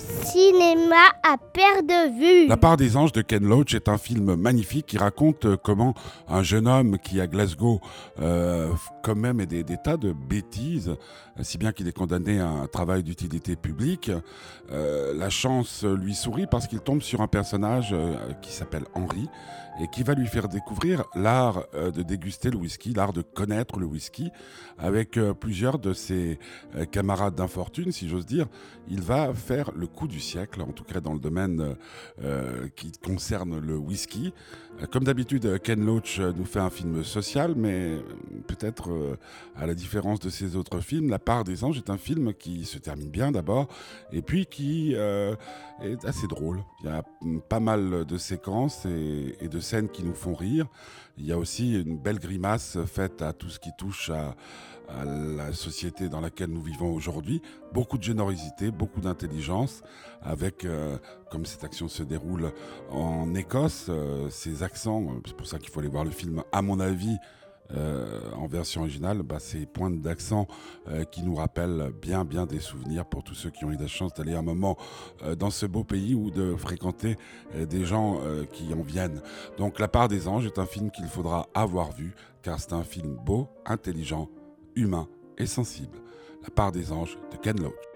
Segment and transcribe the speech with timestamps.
[0.00, 2.48] cinéma à perte de vue.
[2.48, 5.94] La part des anges de Ken Loach est un film magnifique qui raconte euh, comment
[6.28, 7.80] un jeune homme qui à Glasgow
[8.20, 8.68] euh,
[9.08, 10.94] quand même des, des, tas de bêtises,
[11.40, 14.10] si bien qu'il est condamné à un travail d'utilité publique.
[14.70, 19.26] Euh, la chance lui sourit parce qu'il tombe sur un personnage euh, qui s'appelle Henri
[19.80, 23.78] et qui va lui faire découvrir l'art euh, de déguster le whisky, l'art de connaître
[23.78, 24.30] le whisky
[24.76, 26.38] avec euh, plusieurs de ses
[26.76, 28.46] euh, camarades d'infortune, si j'ose dire.
[28.88, 31.76] Il va faire le coup du siècle, en tout cas dans le domaine
[32.22, 34.32] euh, qui concerne le whisky.
[34.82, 38.00] Euh, Comme d'habitude, Ken Loach euh, nous fait un film social, mais euh,
[38.48, 39.16] peut-être euh,
[39.54, 42.64] à la différence de ses autres films, La part des anges est un film qui
[42.64, 43.68] se termine bien d'abord,
[44.10, 45.36] et puis qui euh,
[45.82, 46.64] est assez drôle.
[46.80, 47.04] Il y a
[47.48, 50.66] pas mal de séquences et, de scènes qui nous font rire.
[51.18, 54.34] Il y a aussi une belle grimace faite à tout ce qui touche à,
[55.04, 57.42] la société dans laquelle nous vivons aujourd'hui.
[57.74, 59.82] Beaucoup de générosité, beaucoup d'intelligence,
[60.22, 60.96] avec, euh,
[61.30, 62.52] comme cette action se déroule
[62.90, 63.90] en Écosse,
[64.30, 67.18] ces accents, c'est pour ça qu'il faut aller voir le film, à mon avis,
[67.74, 70.46] euh, en version originale, bah, ces pointes d'accent
[70.88, 73.86] euh, qui nous rappellent bien, bien des souvenirs pour tous ceux qui ont eu la
[73.86, 74.76] chance d'aller un moment
[75.22, 77.16] euh, dans ce beau pays ou de fréquenter
[77.68, 78.20] des gens
[78.52, 79.22] qui en viennent.
[79.56, 82.82] Donc, La part des anges est un film qu'il faudra avoir vu, car c'est un
[82.82, 84.28] film beau, intelligent,
[84.74, 85.08] humain
[85.38, 85.98] et sensible.
[86.42, 87.87] La part des anges de Ken Loach.